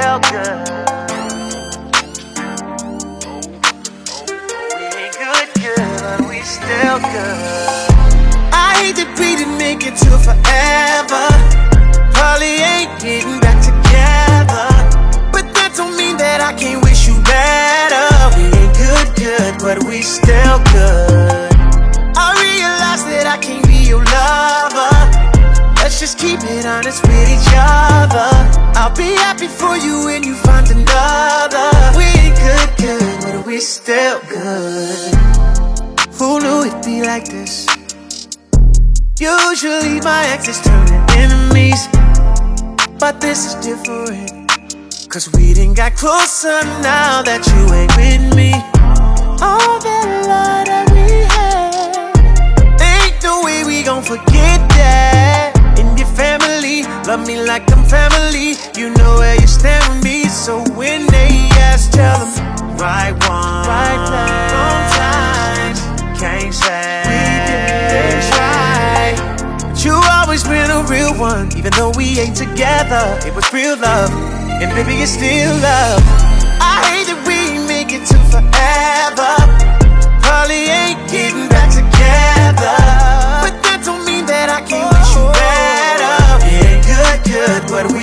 still 0.00 0.20
good. 0.20 0.58
We 6.20 6.28
we 6.28 6.40
still 6.42 6.98
good. 6.98 7.36
I 8.52 8.74
hate 8.80 8.96
that 8.96 9.14
we 9.18 9.36
didn't 9.36 9.58
make 9.58 9.86
it 9.86 9.96
to 9.96 10.10
forever. 10.18 10.49
Just 26.00 26.16
keep 26.18 26.40
it 26.44 26.64
honest 26.64 27.06
with 27.06 27.28
each 27.28 27.52
other. 27.54 28.30
I'll 28.74 28.96
be 28.96 29.12
happy 29.20 29.48
for 29.48 29.76
you 29.76 30.06
when 30.06 30.24
you 30.24 30.34
find 30.34 30.66
another. 30.70 31.68
We 31.94 32.04
ain't 32.04 32.36
good, 32.40 32.70
good, 32.78 33.20
but 33.20 33.46
we 33.46 33.60
still 33.60 34.18
good. 34.20 35.14
Who 36.14 36.40
knew 36.40 36.64
it'd 36.64 36.82
be 36.82 37.02
like 37.02 37.26
this? 37.26 37.66
Usually 39.18 40.00
my 40.00 40.24
exes 40.32 40.62
turn 40.62 40.86
to 40.86 41.04
enemies, 41.18 41.86
but 42.98 43.20
this 43.20 43.44
is 43.44 43.54
different. 43.56 44.48
Cause 45.10 45.30
we 45.34 45.52
didn't 45.52 45.74
got 45.74 45.96
closer 45.96 46.62
now 46.80 47.20
that 47.20 47.44
you 47.44 47.74
ain't 47.76 47.94
with 47.98 48.34
me. 48.34 48.49
Love 57.10 57.26
me 57.26 57.42
like 57.42 57.64
I'm 57.72 57.84
family. 57.86 58.54
You 58.78 58.94
know 58.94 59.16
where 59.18 59.34
you 59.34 59.48
stand 59.48 59.82
with 59.92 60.04
me, 60.04 60.28
so 60.28 60.62
when 60.78 61.06
they 61.08 61.32
ask, 61.58 61.90
tell 61.90 62.18
them 62.22 62.76
right 62.78 63.10
one, 63.26 63.66
right 63.66 64.00
time, 64.14 64.46
wrong 64.54 64.82
times. 65.02 65.80
Can't 66.20 66.54
say 66.54 67.02
we 67.10 67.22
didn't 67.50 68.24
try. 68.30 69.14
But 69.70 69.84
you 69.84 69.94
always 70.18 70.44
been 70.44 70.70
a 70.70 70.82
real 70.86 71.12
one, 71.18 71.50
even 71.58 71.72
though 71.72 71.90
we 71.96 72.20
ain't 72.20 72.36
together. 72.36 73.18
It 73.26 73.34
was 73.34 73.52
real 73.52 73.76
love, 73.76 74.12
and 74.62 74.70
baby, 74.76 75.02
it's 75.02 75.10
still 75.10 75.54
love. 75.58 76.00
I 76.62 76.78
hate 76.86 77.06
that 77.10 77.20
we 77.26 77.58
make 77.66 77.90
it 77.90 78.06
to 78.06 78.18
forever. 78.30 79.49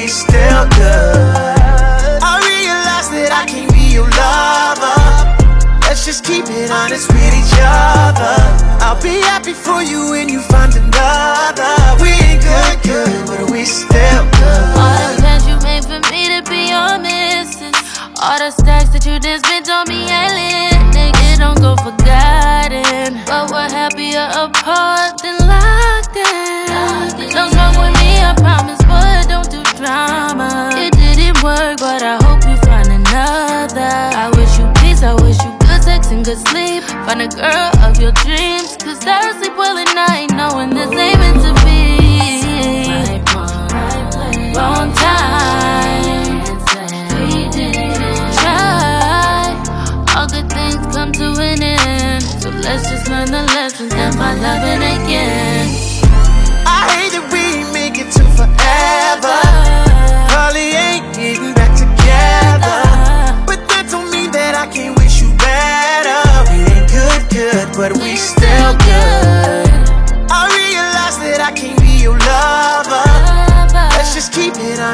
Still 0.08 0.64
good. 0.80 2.20
I 2.24 2.40
realize 2.48 3.10
that 3.12 3.32
I 3.36 3.44
can't 3.46 3.72
be 3.74 3.92
your 3.92 4.08
lover. 4.08 4.98
Let's 5.84 6.06
just 6.06 6.24
keep 6.24 6.46
it 6.48 6.72
honest 6.72 7.12
with 7.12 7.34
each 7.36 7.56
other. 7.60 8.36
I'll 8.80 9.02
be 9.02 9.20
happy 9.20 9.54
for 9.54 9.84
you 9.84 10.12
when 10.12 10.30
you 10.30 10.40
find 10.42 10.72
another. 10.76 11.74
We 12.00 12.16
ain't 12.24 12.42
good, 12.42 12.76
good, 12.88 13.28
but 13.28 13.52
we 13.52 13.66
still 13.66 14.24
good. 14.40 14.68
All 14.80 14.96
the 14.96 15.20
plans 15.20 15.44
you 15.48 15.60
made 15.60 15.84
for 15.84 16.00
me 16.12 16.22
to 16.32 16.40
be 16.48 16.72
your 16.72 17.00
missus. 17.00 17.76
All 18.22 18.40
the 18.40 18.52
stacks 18.52 18.90
that 18.96 19.06
you 19.06 19.20
did 19.20 19.44
spent 19.44 19.70
on 19.70 19.88
me 19.90 20.08
ain't 20.08 20.67
Find 37.08 37.22
a 37.22 37.28
girl 37.30 37.72
of 37.88 37.98
your 38.02 38.12
dreams, 38.12 38.76
cause 38.84 39.00
I 39.08 39.32
sleep 39.40 39.56
well 39.56 39.78
at 39.78 39.96
night, 39.96 40.28
knowing 40.36 40.72
this 40.72 40.92
ain't 40.92 41.18
meant 41.18 41.40
to 41.40 41.54
be. 41.64 43.24
Wrong 44.52 44.92
time. 44.92 46.44
Try. 48.36 49.56
All 50.18 50.28
good 50.28 50.52
things 50.52 50.86
come 50.94 51.14
to 51.14 51.32
an 51.40 51.64
end. 51.64 52.24
So 52.42 52.50
let's 52.50 52.90
just 52.90 53.08
learn 53.08 53.32
the 53.32 53.44
lessons 53.56 53.94
and 53.94 54.14
find 54.16 54.42
loving 54.42 54.84
again. 54.84 55.70
I 56.68 56.92
hate 56.92 57.14
that 57.16 57.24
we 57.32 57.64
make 57.72 57.98
it 57.98 58.12
to 58.18 58.24
forever. 58.36 59.40
Probably 60.28 60.76
ain't 60.76 61.07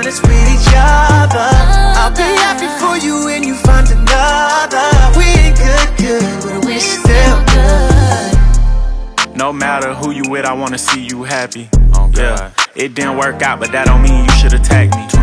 honest 0.04 0.22
with 0.24 0.48
each 0.50 0.74
other. 0.76 1.50
I'll 1.96 2.12
be 2.12 2.24
happy 2.44 2.68
for 2.80 2.98
you 3.06 3.24
when 3.26 3.44
you 3.44 3.56
find 3.56 3.88
another. 3.88 4.84
We 5.18 5.24
ain't 5.24 5.58
good, 5.58 5.98
good, 5.98 6.44
but 6.44 6.66
we 6.66 6.78
still 6.80 7.40
good. 7.56 9.38
No 9.38 9.54
matter 9.54 9.94
who 9.94 10.12
you 10.12 10.24
with, 10.28 10.46
I 10.46 10.54
wanna 10.54 10.78
see 10.78 11.06
you 11.06 11.24
happy. 11.24 11.70
Oh, 11.96 12.12
yeah, 12.16 12.52
it 12.76 12.94
didn't 12.96 13.18
work 13.18 13.42
out, 13.42 13.60
but 13.62 13.72
that 13.72 13.86
don't 13.86 14.02
mean 14.02 14.26
you 14.26 14.32
should 14.32 14.54
attack 14.54 14.94
me. 14.94 15.23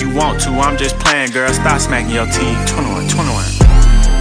you 0.00 0.10
want 0.14 0.40
to, 0.42 0.50
I'm 0.50 0.76
just 0.76 0.98
playing, 0.98 1.30
girl. 1.30 1.52
Stop 1.52 1.80
smacking 1.80 2.14
your 2.14 2.26
teeth. 2.26 2.58
21, 2.74 3.08
21. 3.08 3.44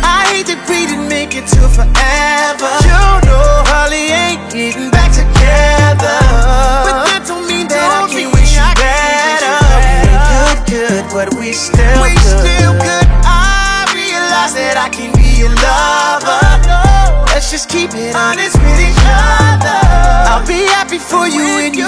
I 0.05 0.27
hate 0.31 0.47
that 0.47 0.61
we 0.69 0.85
didn't 0.85 1.09
make 1.09 1.33
it 1.35 1.47
to 1.55 1.61
forever. 1.71 2.71
You 2.85 3.01
know, 3.25 3.65
Holly 3.71 4.13
ain't 4.13 4.43
getting 4.53 4.91
back 4.91 5.11
together. 5.11 6.15
But 6.85 7.09
that 7.09 7.23
don't 7.27 7.47
mean 7.47 7.67
that 7.67 7.81
I 7.81 8.05
can't 8.07 8.31
wish 8.31 8.55
you 8.55 8.67
better. 8.77 9.55
We 9.65 10.13
ain't 10.13 10.61
good, 10.69 11.03
good, 11.03 11.03
but 11.11 11.27
we 11.39 11.51
still 11.51 12.01
we 12.03 12.13
good. 12.13 12.45
still 12.45 12.73
good. 12.77 13.07
I 13.25 13.89
realize 13.91 14.53
that 14.55 14.77
I 14.77 14.87
can 14.93 15.11
be 15.17 15.27
your 15.43 15.53
lover. 15.55 16.39
Let's 17.33 17.51
just 17.51 17.67
keep 17.67 17.91
it 17.93 18.15
honest 18.15 18.55
with 18.61 18.79
each 18.79 19.03
other. 19.07 19.79
I'll 20.29 20.45
be 20.47 20.65
happy 20.71 20.99
for 20.99 21.27
you 21.27 21.43
when 21.59 21.73
you 21.73 21.83
find 21.83 21.83
another. 21.83 21.84